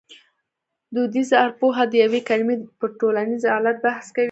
دودیزه 0.95 1.35
ارپوهه 1.45 1.83
د 1.87 1.93
یوې 2.03 2.21
کلمې 2.29 2.55
پر 2.79 2.89
ټولنیز 2.99 3.43
علت 3.55 3.77
بحث 3.85 4.07
کوي 4.15 4.19